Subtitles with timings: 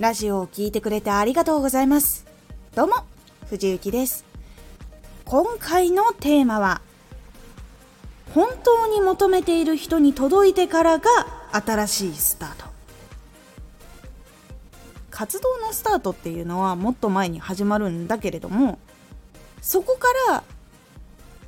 [0.00, 2.24] ラジオを聴いてくれてありがとうございます。
[2.74, 2.94] どうも、
[3.50, 4.24] 藤幸です。
[5.26, 6.80] 今回のテーマは、
[8.34, 11.10] 本当に求めている人に届いてからが
[11.52, 12.64] 新しいスタート。
[15.10, 18.78] 活動のスタートっていうのはもっと前に始まるんだけれども、
[19.60, 20.42] そこから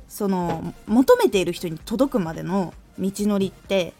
[0.07, 3.95] その求めている人に届くまでの道のりって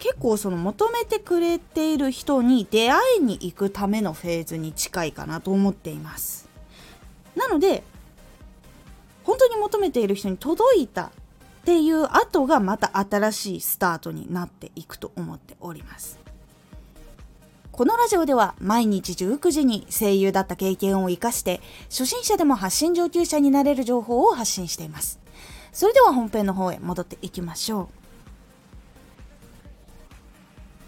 [0.00, 6.48] 結構その求めてくれている人に出会いに行くためのフェーズに近いかなと思っています。
[7.36, 7.84] なので
[9.24, 11.10] 本当に求めている人に届いたっ
[11.64, 16.18] ていう後がまた新しいスタートになっていくと思っております。
[17.70, 25.20] このラジオでは毎日19時に声優だった経験を活かして初心者でも発信上級者になれる情報を発信しています。
[25.72, 27.99] それでは本編の方へ戻っていきましょう。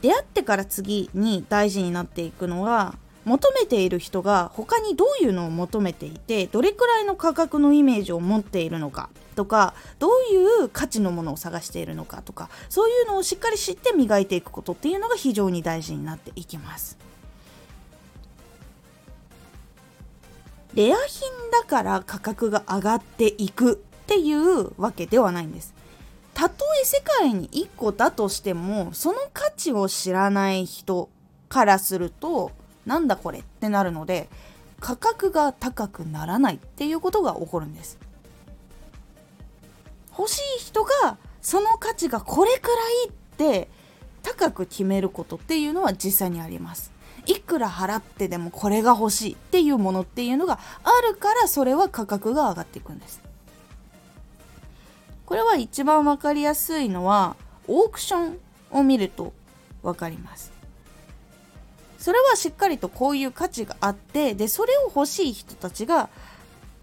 [0.02, 16.98] 出会ってから次に大事になっていくのは求めている人が他にどういうのを求めていてどれくらいの価格のイメージを持っているのかとかどういう価値のものを探しているのかとかそういうのをしっかり知って磨いていくことっていうのが非常に大事になっていきます。
[20.74, 23.76] レア品だから価格が上がっていくっ
[24.07, 25.74] ていうわけではないんです。
[26.35, 31.09] たとえ世界に1個だとしてもその価値を知らない人
[31.49, 32.52] からすると
[32.87, 34.29] なんだこれってなるので
[34.80, 37.99] 価格が高くならないっていうことが起こるんです。
[40.19, 42.75] 欲しい人がその価値がこれくら
[43.07, 43.69] いって
[44.23, 46.93] 高く決めることっていうのは実際にあります。
[47.27, 53.21] いくら払ってでもこれが欲しいっていうものっていうのがあるからそれは価格が上がっていくんです。
[55.33, 58.38] これは一番分かりやすいのはオークション
[58.71, 59.33] を見ると
[59.83, 60.52] 分かります。
[61.99, 66.10] それはしっかりとこういう価値があってでそれを欲しい人たちが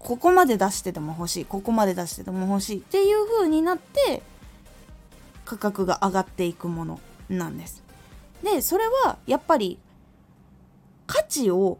[0.00, 4.20] ここまで出してでも欲しいここまで出してでも欲しいっていう風になって
[5.44, 7.84] 価格が上がっていくものなんです。
[8.42, 9.78] でそれはやっぱり
[11.06, 11.78] 価値を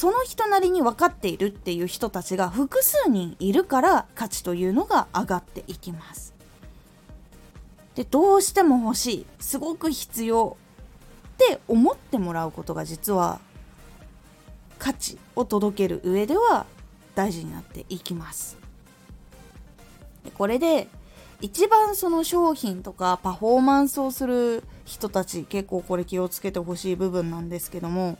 [0.00, 6.32] その人なりに分かっているっていう人たちが複数人いるから価値というのが上がっていきます。
[7.94, 10.56] でどうしても欲しいすごく必要
[11.34, 13.40] って思ってもらうことが実は
[14.78, 16.64] 価値を届ける上では
[17.14, 18.56] 大事になっていきます。
[20.24, 20.88] でこれで
[21.42, 28.16] 一番その商品とかパフォーマンスをする人たち結構これ気をつけてほしい部分なんですけども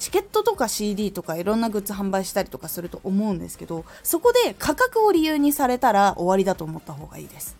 [0.00, 7.56] チケットとか CD とかいろんなグッズ販売したりとかすると思うんですけどそこで価格を理由にされたら終わりだと思った方がいいです。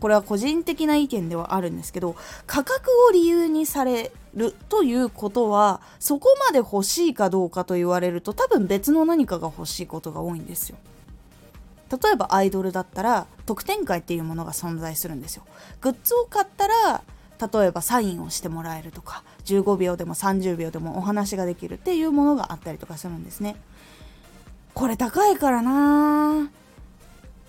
[0.00, 2.14] これは個人的な意見ではあるんですけど
[2.46, 10.76] 価格を理由にされるということはそこまで欲しいかどうかと言われると多分別の何かが欲しいことが多いんですよ。
[11.90, 15.44] 例えばアイドルだったら特典会っていうものが存在するんですよ。
[15.80, 17.02] グッズを買ったら
[17.40, 23.56] 例えばサインをしてもらえるとか15秒でも30秒でもお話ができるっていうものがあったりとかするんですね。
[24.74, 26.50] これ高いからな。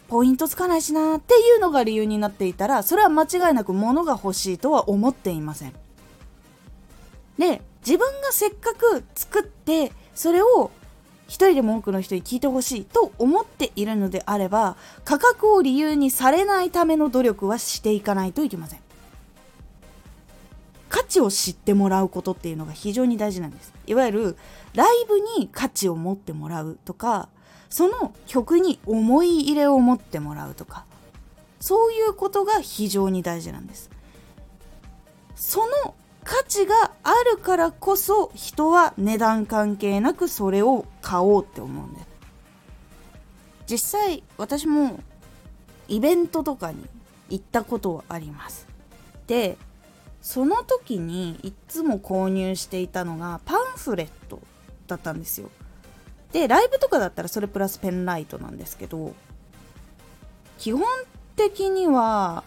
[0.08, 5.74] ポイントつかないしなっていうのが理由になっていたらそれは間違いなく物が欲しいとは思っていません。
[7.40, 10.72] で自分がせっかく作ってそれを
[11.28, 18.85] 一人でも多くの人に聞いてほしいと思っているのであれば価格を理由にされないための努力はしていかないといけません。
[20.90, 23.74] 価値を知ってもらうことっていうのが非常に大事なんです。
[23.88, 24.38] いわゆる
[24.74, 27.30] ライブに価値を持ってもらうとか
[27.70, 30.86] その曲に思い入れを持ってもらうとか
[31.60, 33.90] そういうことが非常に大事なんです。
[35.36, 42.08] その価値があるからこそ人は値段関係なくそれを買おうって思うんです
[43.68, 45.00] 実際私も
[45.88, 46.88] イベントとかに
[47.30, 48.68] 行ったことはあります。
[49.28, 49.58] で
[50.26, 54.42] その時にいつも購入していたのがパンフレット
[54.88, 55.52] だったんですよ。
[56.32, 59.14] でライブとかだったらそれプラスペンライトなんですけど
[60.58, 60.84] 基本
[61.36, 62.44] 的には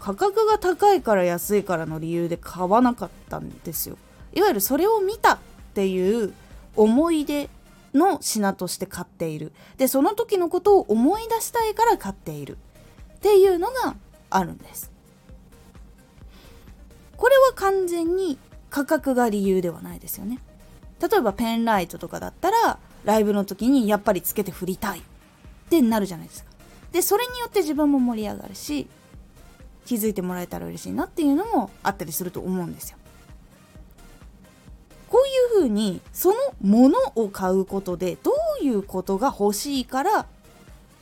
[0.00, 3.98] 価格が高いから安いからの理由で買わなかったんですよ。
[4.32, 5.38] いわゆるそれを見たっ
[5.74, 6.32] ていう
[6.74, 7.50] 思い出
[7.92, 9.52] の品として買っている。
[9.76, 12.56] でその時のことを思い出したいから買っている
[13.16, 13.94] っていうのが
[14.30, 14.91] あるんです。
[17.22, 18.36] これは完全に
[18.68, 20.40] 価格が理由ではないですよね。
[21.00, 25.02] 例えばペンライトとかだったらライブの時にやっぱりつけて振りたいっ
[25.70, 26.50] てなるじゃないですか。
[26.90, 28.88] でそれによって自分も盛り上がるし
[29.86, 32.98] 気づいてもらえたら嬉しいなっていうのもあったりすると思うんですよ。
[35.08, 40.26] こういうふうにそのものを買うことでどういうことが欲しいから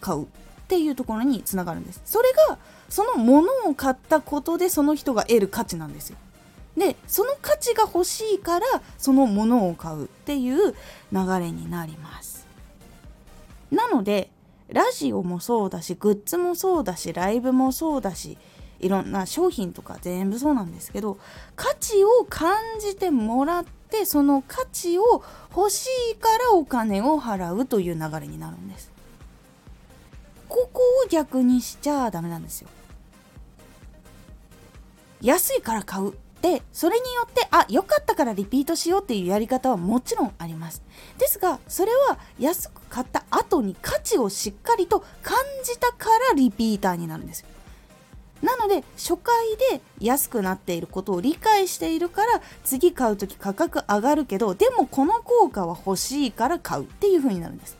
[0.02, 0.26] 買う。
[0.70, 2.00] っていうところにつながるんです。
[2.04, 2.56] それが
[2.88, 6.16] そのものを買ったことでその人が得る価値なんですよ。
[6.76, 10.74] でその価値が欲しいからそのものを買うっていう
[11.12, 12.46] 流れになります
[13.72, 14.30] なので
[14.68, 18.38] ラジオもそうだしグッズもそうだしライブもそうだし
[18.78, 21.18] いろんな商品とか全部そうなんですけど
[21.56, 25.24] 価値を感じてもらってその価値を
[25.54, 28.92] 欲しいからお金を払うという流れになるんです
[30.50, 32.68] ここを逆にしちゃダメなんですよ。
[35.22, 36.12] 安いから買う。
[36.42, 40.82] でそれによってあ良かったからリピートしようっていうやり方はもちろんあります。
[41.18, 47.46] ですがそれは安く買った後に価値をしっかりと感じたからリピーターになるんですよ。
[48.42, 49.34] なので初回
[49.70, 57.79] で安くなっていることを理解しているから次買う時価格上がるけどでもこの効果は欲しいから買うっていう風になるんです。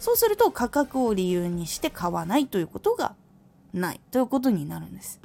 [0.00, 3.14] そうすると価格を理由にして買わないということが
[3.72, 5.20] ないということになるんです。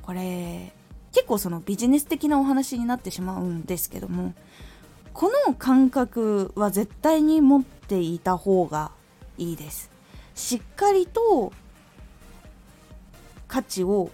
[0.00, 0.72] これ
[1.12, 4.32] 結構そのビジネス的なお話になってしまうんですけども
[5.12, 8.92] この感覚は絶対に持っていた方が
[9.36, 9.90] いいです。
[10.34, 11.52] しっかりと
[13.48, 14.10] 価値を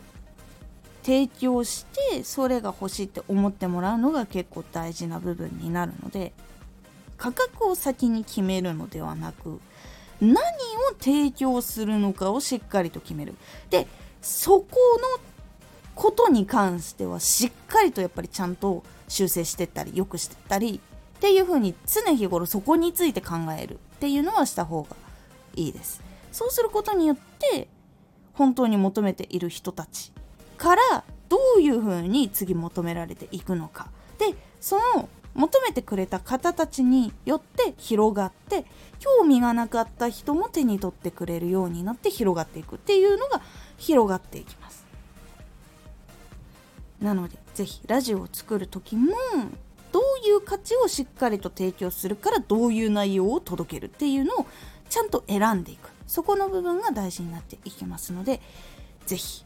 [1.02, 6.32] 提供してそれが欲しいって思ってもらうのが結構大事な部分になるので
[7.16, 9.60] 価格を先に決めるのではなく
[10.20, 10.38] 何を
[10.98, 13.34] 提供するのかをしっかりと決める。
[13.70, 13.86] で
[14.22, 14.66] そこ
[15.18, 15.20] の
[15.94, 20.80] ことに関してはしっかりとやっぱりちゃんと修正してったり良くしてったり
[21.16, 24.96] っていう風に常日頃そこについて考えるっていうのはした方が
[25.54, 26.02] いいです。
[26.32, 27.68] そうすることによって
[28.32, 30.12] 本当に求めている人たち
[30.56, 33.88] からどういう風に次求められていくのか。
[34.18, 38.64] でその求めてくれた方たちによって広がって
[39.00, 43.42] 興味がなかった人も手に取ってくれるようになって広がっていくっていうのが
[43.76, 44.84] 広がっていきます。
[47.00, 49.12] なので是非ラジオを作る時も
[49.92, 54.46] どういう価値をしっかりと提供するからどういう内容を届けるっていうのを
[54.88, 55.90] ちゃんと選んでいく。
[56.06, 58.40] そこの部分が大事になっていきますので
[59.06, 59.44] 是非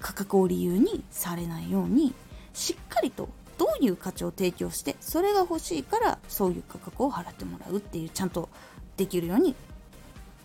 [0.00, 2.14] 価格を理由にされないように
[2.52, 3.28] しっかりと
[3.58, 8.48] どういう価値を提供してそれが欲しいからそういう価格を払ってもらうっていうちゃんと
[8.96, 9.54] できるように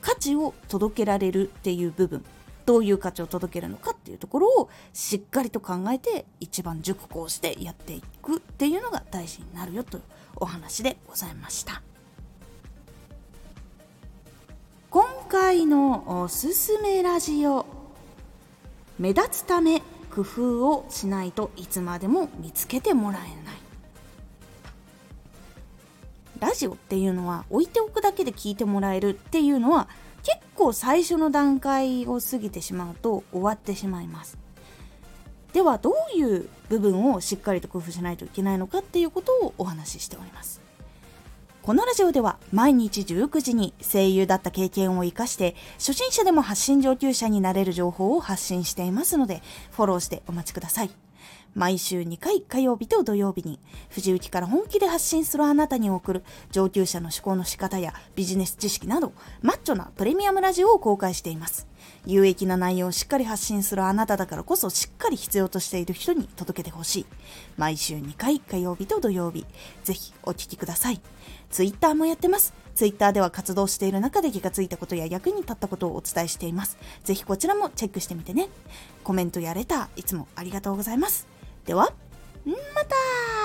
[0.02, 2.26] 価値を届けられるっていう部分。
[2.66, 10.04] どういう価値を届けるのかっていうところをしっかりと考えて一番熟考してやっていくっていうのが大事になるよという
[10.38, 11.82] お話でございました。
[14.90, 17.66] 今回のおすすめラジオ
[19.00, 19.82] 目立つため
[20.14, 23.56] 工夫をしないといつまでも見つけてもらえない。
[26.40, 29.88] ラジオっていうのは置いておくだけで聞いてもらえるっていうのは
[30.24, 34.38] 結構最初の段階を過ぎてしまうと終わってしまいます。
[35.54, 40.62] ではどういう部分をしっかりと工夫しないといけないのかっていうことをお話ししております。
[41.64, 50.92] このラジオでは毎日19時に声優だった経験を生かして初心者でも発信上級者になれる情報を発信していますのでフォローしてお待ちください。
[51.56, 53.60] 毎週2回火曜日と土曜日に
[53.90, 61.66] 藤雪から本気で発信するあなたに送る上級者の思考の仕方やビジネス知識などマッチョなプレミアムラジオを公開しています。
[62.06, 67.06] 有益な内容をしっかり発信するあなただからこそしっかり必要としている人に届けてほしい
[67.58, 69.46] 毎週2回火曜日と土曜日
[69.84, 71.02] ぜひお聴きください
[71.50, 76.78] ツイッターもやってますツイッターでは活動している中で気がついたことや役に立ったことをお伝えしています。
[77.04, 78.50] ぜひこちらもチェックしてみてね。
[79.04, 81.28] コメントやレター、いつもありがとうございます。
[81.66, 81.94] では、
[82.46, 82.54] ま
[82.86, 83.43] た